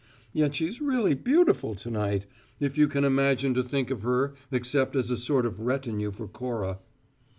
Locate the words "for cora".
6.09-6.79